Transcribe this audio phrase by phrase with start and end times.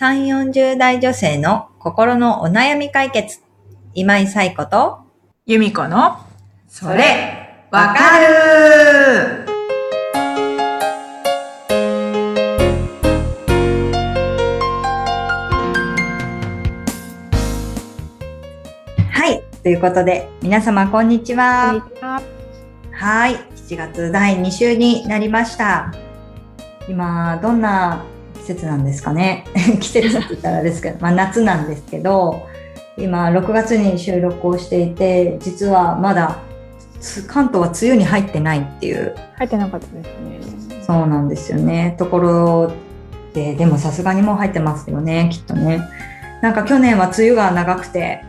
[0.00, 3.40] 3、40代女性の心のお悩み解決。
[3.94, 5.00] 今井彩子と、
[5.44, 6.18] 由美子の、
[6.68, 9.44] それ、わかる
[19.10, 19.42] はい。
[19.64, 21.84] ということで、皆様こんにちは。
[22.00, 22.22] は
[22.92, 23.34] はい。
[23.34, 25.92] 7月第2週になりました。
[26.88, 28.17] 今、どんな季
[28.54, 29.44] 節なんですかね。
[29.80, 32.46] 季節って言ったらですけど、まあ夏なんですけど、
[32.96, 36.38] 今6月に収録をしていて、実はまだ
[37.00, 40.82] つ関東は梅雨に入ってないっていう、入ってなかったですね。
[40.82, 41.94] そうなんですよね。
[41.98, 42.72] ところ
[43.34, 45.80] で、でもさすがにもう入ってますよね、きっとね。
[46.42, 48.24] なんか去年は梅雨が長くて、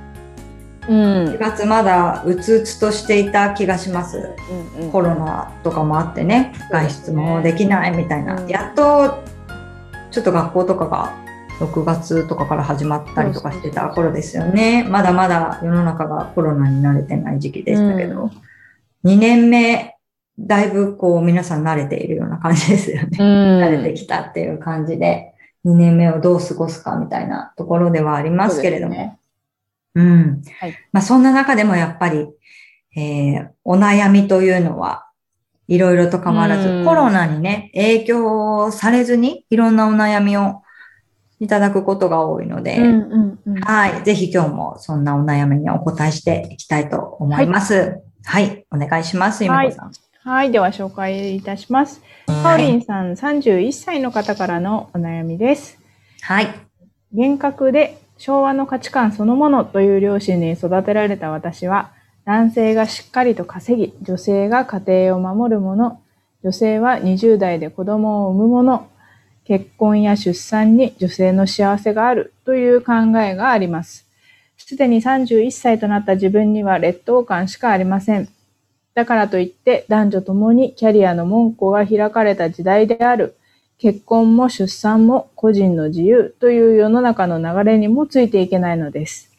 [0.88, 0.96] うん。
[0.96, 4.36] 4月まだうつうつとしていた気がします。
[4.80, 11.16] うんコロナとかもあってね、外出もできないみたいな、うんやっとちょっと学校とかが
[11.60, 14.86] 6月とかから始まったりとかしてた頃ですよね。
[14.90, 18.32] まだまだ世の中がコロナに慣れてない時期でしたけど、うん
[19.06, 19.96] 2年目、
[20.38, 23.18] だいぶこう皆さん慣れているような感じですよね。
[23.18, 23.62] うん。
[23.62, 25.34] 慣れてきたっていう感じで、
[25.66, 28.94] 2年目をどう過ごすかみたいなところではありますけれども。
[28.94, 29.20] そうね
[29.96, 30.42] うん。
[30.60, 32.28] はいまあそんな中でもやっぱり、
[32.96, 35.09] えーお悩みというのは
[35.70, 40.64] いろいろと変わらず、うんコロナにね、影響されずにいろんなお悩みを
[41.40, 43.62] いただくことが多いので、うんうんうん。
[43.62, 44.04] はい。
[44.04, 48.00] ぜひ今日もそんなお悩みにお答えしていきたいと思います。
[48.26, 48.66] はい。
[48.72, 49.92] お願いします、ゆみこさん。
[50.24, 50.52] はい。
[50.52, 52.02] では紹介いたします。
[52.26, 55.78] かおりんさん31歳の方からのお悩みです。
[56.22, 56.48] はい。
[57.14, 61.92] 厳格で昭和の価値観そのものという両親に育てられた私は、
[62.30, 66.00] 男性がしっかりと稼ぎ、女性が家庭を守るもの、
[66.44, 68.88] 女性は20代で子供を産むもの、
[69.46, 74.08] 結婚や出産に女性の幸せがあるという考えがあります。
[74.58, 78.30] すでに31歳となった自分には劣等感しかありません。
[78.94, 83.38] だからといって男女ともにキャリアの門戸が開かれた時代である
[83.80, 89.32] 結婚も出産も個人の自由という世の中の流れにもついていけないのです。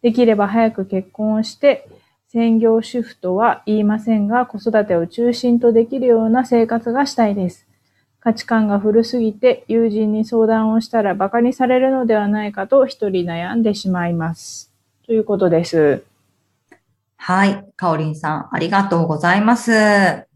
[0.00, 1.86] できれば早く結婚をして、
[2.32, 7.66] 専業主婦とは言いませんが、子育てを中心とできるような生活がしたいです。
[8.20, 14.72] 価値観が古すぎて友人に相談をしたら馬鹿にされるのではないかと一人悩んでしまいます。
[15.04, 16.04] ということです。
[17.18, 17.66] はい。
[17.76, 20.26] かおりんさん、ありがとうございます。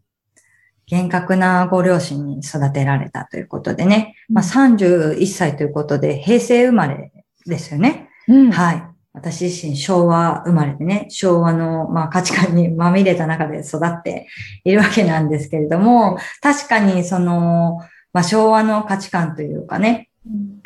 [0.87, 4.17] 厳格なご両親に育てられたということでね。
[4.29, 7.11] まあ、31歳ということで、平成生まれ
[7.47, 8.11] ですよね。
[8.29, 8.96] うんはい。
[9.17, 14.29] 私自身昭和生まれでね、昭和の、まあ、価値観に まみれた中で育って
[14.63, 17.81] いるわけなんですけれども、確かにその、
[18.13, 20.11] まあ、昭和の価値観というかね、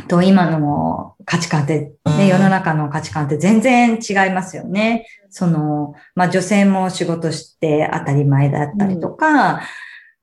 [0.08, 5.06] と今の価値観って、ね、世の中の価値観って全然違いますよね。
[5.28, 9.60] その、まあ女性も仕事して当たり前だったりとか、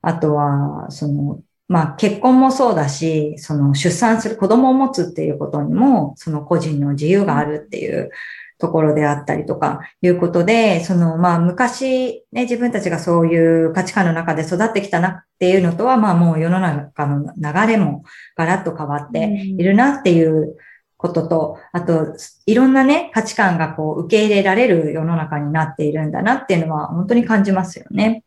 [0.02, 8.10] あとは、その、まあ結婚もそうだし、その出産する子供を持つっていうことにも、その個人の自由があるっていう
[8.60, 18.04] ところであったりとか、いうことで、その、まあ昔ね、自分たちがそういう価値観の中で育ってきたなっていうのとは、まあもう世の中の流れも
[18.36, 20.56] ガラッと変わっているなっていう
[20.98, 28.24] ことと、あと、いろんなね、価値観がこう受け入れられる世の中になっているんだなっていうのは本当に感じますよね。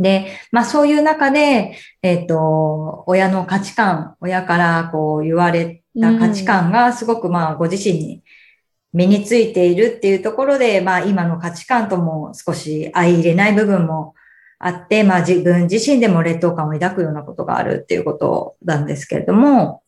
[0.00, 8.22] で、まあそういう中で、えっ、と、親の価値観、親からこう言われた価値観がすごくまあご自身に
[8.92, 14.14] 身についているっていうところで、まあ今の価値観とも少し相入れない部分も
[14.58, 19.82] あって、まあ自分自身でも劣等感を抱くようなことがあるっていうことなんですけれども、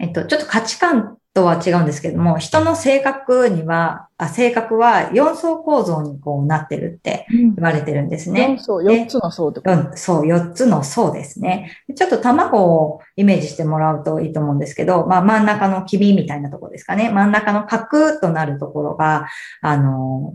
[0.00, 8.58] えっと、ちょっと価値観とは違うんですけども、人の性格には、あ性格は4層構造にこうなってるってうん言われてるんです四ね。
[8.60, 9.72] 層、4つの層ってこと？
[9.72, 11.78] うんそう、4つの層ですね。
[11.96, 17.10] ちょっと卵をイメージしてもらうといいと思うんですけど、まあ真ん中の黄身みたいなところですかね。
[17.10, 19.26] 真ん中の角となるところが、
[19.62, 20.34] あの、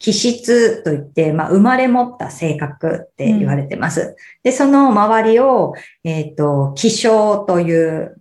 [0.00, 4.16] 気質といって、まあ生まれ持った性格って言われてます。
[4.42, 8.20] で、その周りを、えっ、と、気象という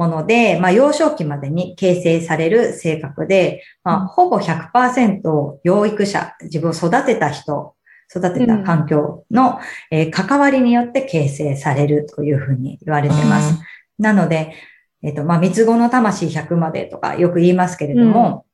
[0.00, 7.74] もので、まあ幼少期までに形成される性格で、まあほぼ100%養育者、自分を育てた人、
[8.10, 9.60] 育てた環境の、
[9.90, 13.60] えー関わりによって形成されるというふうに言われてます。
[13.98, 14.54] なので、
[15.02, 18.46] えっ、と、まあ、三つ子の魂100までとかよく言いますけれども、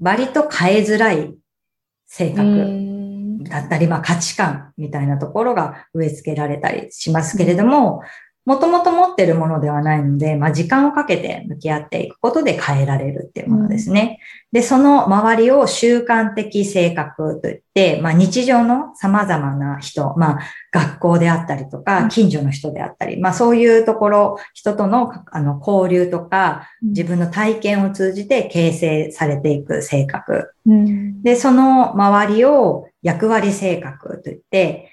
[0.00, 1.34] 割と変えづらい
[2.06, 3.44] 性格うん。
[3.44, 8.02] だったり、まあ価値観みたいなところが植え付けられたりしますけれども、
[8.44, 14.18] もともと持ってるものではないので、まあ、時間をかけて向き合っていくことで変えられるっていうものですね。
[14.52, 20.40] うん、で、その周りを習慣的性格といって、まあ、日常の様々な人、まあ、
[20.72, 30.50] 学校であったりとか、近所の人であったり、まあ、そういうところ、人とのあの交流とか、自分の体験を通じて形成されていく性格。
[30.66, 34.88] うん、で、その周りを役割性格といって、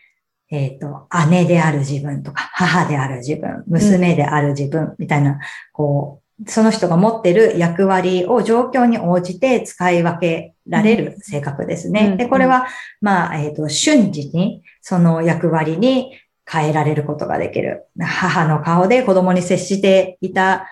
[0.51, 5.39] えっ、ー、と、姉である自分とか、母である自分、娘である自分みたいな、
[5.71, 12.15] こう、その人が持ってる役割を状況に応じて使い分けられる性格ですね。
[12.17, 12.65] で、これは、
[13.01, 16.17] まあ、えっ、ー、と、瞬時にその役割に
[16.49, 17.85] 変えられることができる。
[17.99, 20.67] 母の顔で子供に接していた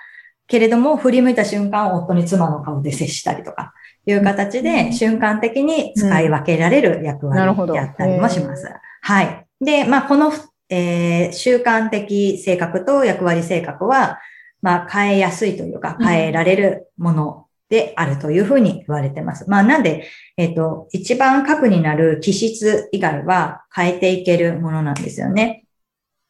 [0.48, 3.74] けれども、振り向いた瞬間、夫に妻の顔で接したりとか、
[4.08, 8.68] いう形で瞬間的に使い分けられる役割であったりもします。
[9.02, 9.47] はい。
[9.62, 10.32] で、まあ、この、
[10.70, 14.20] えー、習慣的性格と役割性格は、
[14.62, 19.50] まあ、変えやすいというか、変えられるものであるというふうに言われてます。
[19.50, 20.08] まあ、なんで、
[20.38, 25.64] えっ、ー、と、一番核になる気質以外は変えていけるものなんですよね。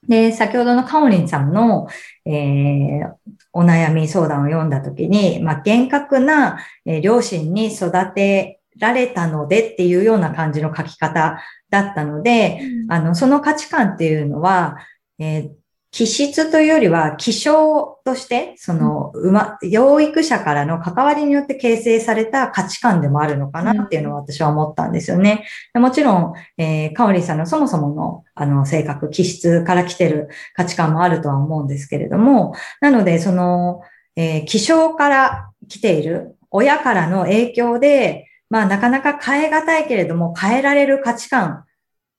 [0.08, 1.88] で、先ほどのカオリンさんの、
[2.26, 3.14] えー、
[3.52, 14.78] お悩み相談を読んだときに、まあ、厳格な、えー、両親に育てられたのでっていうような感じの書き方だったので、うん、あの、その価値観っていうのは、
[15.20, 15.50] えー、
[15.92, 25.46] 気質というよりは、気象として、その、うま、養育者からの関わりによって形成された価値観でもあるのかなっていうのは私は思ったんですよね。
[25.74, 33.82] もちろん、えー、カオリさんのそもそもの、あの、性格、気質から来てる価値観もあるとは思うんですけれども、なので、その、
[34.16, 41.66] えー、気象から来ている、親からの影響で、まあなかなか変え難いけれども変えられる価値観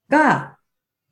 [0.09, 0.59] が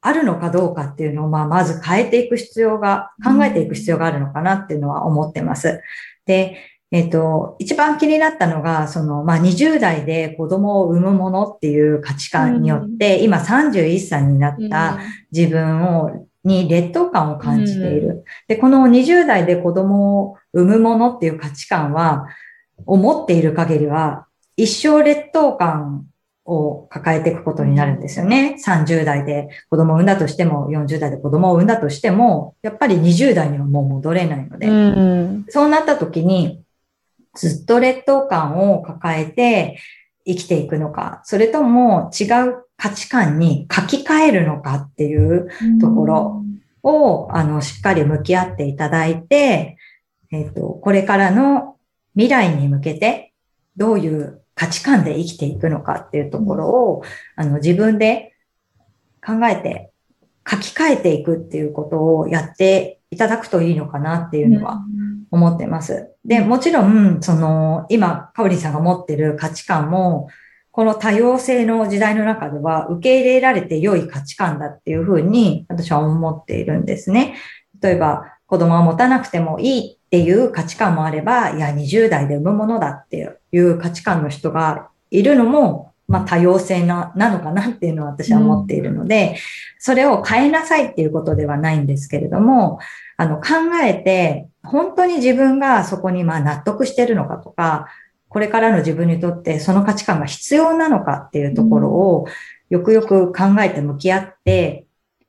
[0.01, 5.83] あるのかどうかっていうのを、まあまず変えていく必要が、考えていく必要があるのかなっていうのは思ってます。
[6.27, 6.59] で、
[6.93, 15.01] えっ、と、一番気になったのが、その、まあ、20代で子供を産むものっていう価値観によって、うん、今31歳になった
[15.33, 18.09] 自分を、に劣等感を感じている。
[18.09, 22.29] うん、で、この20代で子供を産むものっていう価値観は、
[22.85, 24.27] 思っている限りは、
[24.57, 26.07] 一生劣等感
[26.47, 28.57] を抱えていくことになるんですよね。
[28.65, 36.63] 30代で子供を産んだとしても、40代で子供を産んだとしても、やっぱり20代にはもう戻れないので、うん、そうなった時に、
[37.35, 39.79] ずっと劣等感を抱えて
[40.25, 45.51] 生きていくのか、それとも違う価値観に書き換えるのかっていう
[45.81, 46.43] ところ
[46.83, 49.77] を、うん、あの、しっかり向き合っていただいて、
[50.31, 51.77] えっ、と、これからの
[52.15, 53.33] 未来に向けて、
[53.77, 57.03] どういう価値観で生きていくのかっていうところを、
[57.37, 58.35] あの、自分で
[59.25, 59.93] 考えて
[60.49, 64.81] 書き換えていくっていうことをやっていただくといいのかなっていうのは
[65.31, 66.11] 思ってます。
[66.25, 70.29] で、もちろん、その、今、かおりさんが持ってる価値観も、
[70.71, 77.37] この多様性の時代の中では受け入れられて良い価値観だっていうふうに私は思っているんですね。
[77.83, 89.37] 例えば、子供を持たなくてもいいっていう価値観もあれば、いや、20代で産むものだっていう価値観の人がいるのも、まあ多様性な、なのかなっていうのは私は思っているので、
[89.81, 92.79] それを変えなさいっていうことではないんですけれども、
[93.17, 97.87] あの、考えて、本当に自分がそこにまあ納得してるのかとか、
[98.29, 102.27] これからの自分にとってその価値観が必要なのかっていうところを
[102.69, 104.87] よくよく考えて向き合って、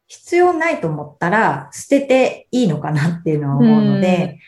[0.08, 4.40] 必要ないと思ったら捨てていいのかなっていうのは思うので、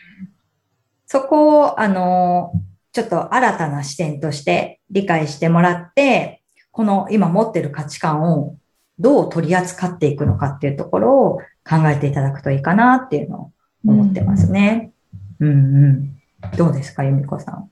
[1.12, 2.54] そこを、あの、
[2.92, 8.58] ちょっと新たな視点として理解してもらって、この今持ってる価値観を
[9.00, 13.52] どう取り扱っていくのかっていうところを考えていただくといいかなっていうのを
[13.88, 14.92] 思ってますね。
[15.40, 16.58] うん、うん、うん。
[16.58, 17.72] どうですか、由美子さん？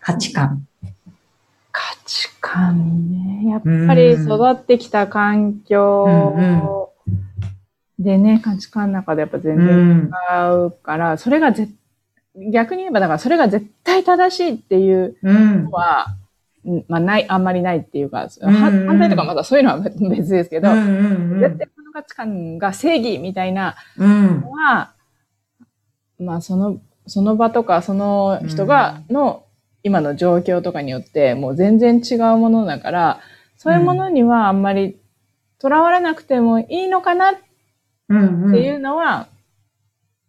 [0.00, 0.66] 価値観。
[1.70, 3.08] 価値観
[3.44, 3.50] ね。
[3.50, 6.90] やっぱり育ってきた環境
[8.00, 11.72] でね、価値観の中でやっぱ全然違うから、それが絶
[12.36, 16.16] 逆に言えば、だからそれが絶対正しいっていうのは、
[16.64, 24.92] うん、まあない、あんまりないっていうか、うんうん、反対とかまだそういうのは別ですけど、うんうんうん、絶対この価値観が正義みたいなのは、
[26.18, 29.44] うん、まあその、その場とかその人が、の
[29.82, 33.20] 今の状況とかによってもう全然違うものだから、
[33.56, 34.96] そういうものにはあんまり
[35.60, 39.28] 囚われなくてもいいのかなっていうのは、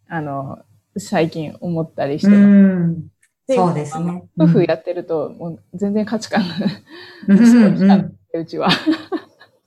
[0.09, 0.59] うんうん、あの、
[0.97, 2.39] 最近思ったりしてます。
[2.39, 3.07] うん
[3.49, 4.23] そうですね。
[4.39, 6.55] 夫婦やってると、もう全然価値観が、
[7.27, 8.69] うん、うちは。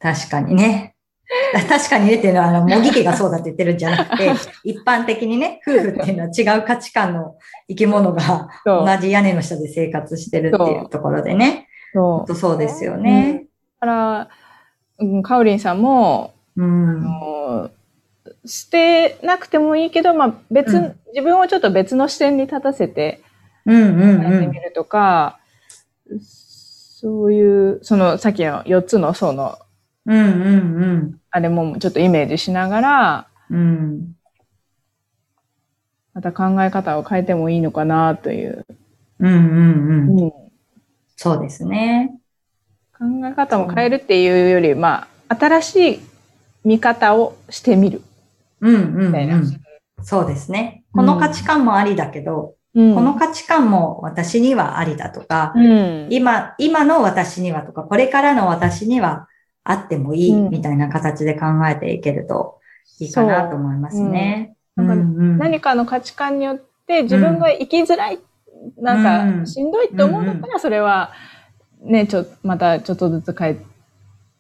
[0.01, 0.95] 確かにね。
[1.69, 4.31] 確かにねっていうのは、あの、模擬家がそうだって言ってるんじゃなくて、
[4.65, 7.37] 一般的にね、夫婦っていうのは違う価値観の
[7.69, 11.69] 生き物が同じ屋根の下で生活してるっていうところでね。
[11.93, 13.47] そうそうですよね。
[13.81, 14.29] だから、
[14.99, 16.91] うん、カオリンさんも、うん。
[16.91, 17.71] あの
[18.47, 23.23] 捨てなくてもいいけど、まあ別、うん自分をちょっと別の視点に立たせて
[23.65, 24.61] うんうんうんてみ。
[24.61, 25.39] るとか、
[26.21, 29.59] そういう、そのさっきの4つの層の
[30.05, 33.59] うんうんあれもちょっとイメージしながら、うん。
[33.59, 34.17] うん。
[36.13, 38.67] また考え方を変えてもいいのかなという、
[39.21, 40.21] うんうんうん。
[40.21, 40.33] うん
[41.17, 42.21] そうですね。
[42.99, 46.01] 考え方も変えるっていうより、まあ、新しい
[46.65, 48.03] 見方をしてみる
[48.61, 49.15] うんうん。
[49.15, 49.61] うん。
[50.03, 50.85] そうですね。
[50.93, 52.57] この価値観もありだけど、うん
[52.95, 59.29] この価値観も私にはありだとか、うん今、今の私にはとか、これからの私には
[59.65, 62.61] あってもいいうんみたいな形で考えていけると
[63.01, 64.57] いいかなと思いますね。
[64.77, 68.19] 何かの価値観によって自分が生きづらい、
[68.77, 71.13] なんうんかしんどいって思うんだったら、それは
[71.81, 73.57] ね、ちょ、またちょっとずつ変え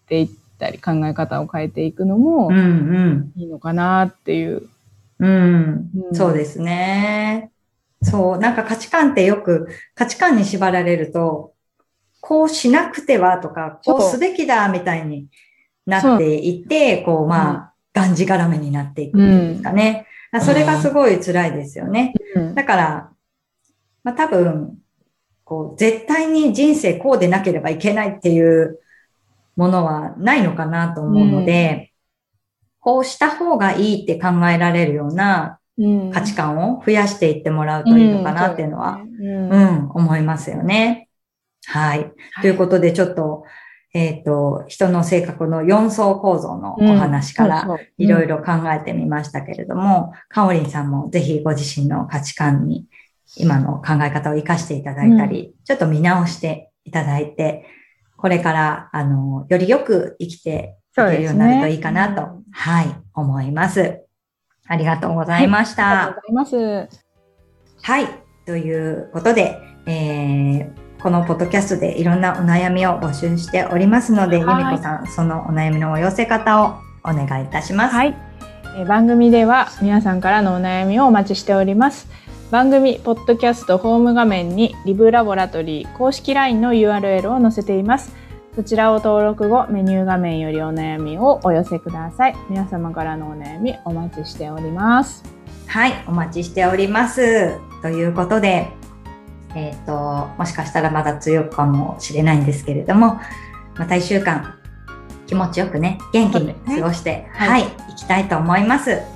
[0.06, 2.52] ていったり、考え方を変えていくのも
[3.36, 4.68] いいのかなっていう。
[5.18, 5.90] うん。
[6.08, 6.14] うん。
[6.14, 7.50] そうですね。
[8.02, 11.54] そう、なんか価値観ってよく価値観に縛られると、
[12.20, 15.28] こうしなくてはとか、こうすべきだみたいに
[15.86, 20.06] なっていって、こうまあ、がんじがらめになっていくんですかね。
[20.40, 22.14] それがすごい辛いですよね。
[22.34, 22.54] うん。
[22.54, 23.10] だから、
[24.02, 24.78] まあ多分、
[25.44, 28.80] こう、絶対に人生こうでなければいけないっていう
[29.56, 31.92] ものはないのかなと思うので、
[32.80, 36.10] こうした方がいいって考えられるようなうん。
[36.10, 41.08] 価値観を増やしていってもらうといいのかなっていうのは、うんうん、思いますよね。
[41.66, 42.12] はい。
[42.40, 43.44] ということで、ちょっと、
[43.92, 47.66] えっ、と、人の性格の4層構造のお話から、
[47.98, 52.86] いろいろ考えてみましたけれども、かおりんさんもぜひご自身の価値観に
[53.36, 57.66] 今の考え方を活かしていただいたり、ちょっと見直していただいて、
[58.16, 64.00] これから、あの、よりよく生きていけるようになるといいかなと、ねはい、思います。
[64.66, 65.88] ありがとうございました。
[65.88, 67.06] ありがとうございます。
[67.82, 68.06] はい。
[68.46, 77.94] ということで、えーこのポッドキャストでいろんなお悩みを募集しておりますので、はいゆみこさん、そのお悩みのお寄せ方をお願いいたします。
[77.94, 78.16] はい。
[78.76, 82.08] えー番組では皆さんからのお悩みをお待ちしております。
[82.50, 88.14] 番組ポッドキャストホーム画面にリブラボラトリー公式 LINE の URL を載せています。
[88.54, 92.36] そちらを登録後、メニュー画面よりお悩みをお寄せください。
[92.48, 95.24] 皆様からのお悩みお待ちしております。
[95.66, 97.58] はい、お待ちしております。
[97.82, 98.68] ということで、
[99.56, 103.18] えっ、と、もしかしたらまだ強いかもしれないんですけれども、
[103.76, 104.54] また一週間、
[105.26, 109.15] 気持ちよくね、元気に過ごして、はいはい、行きたいと思います。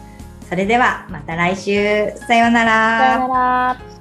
[0.50, 3.99] それでは、また来週、さようならさようなら。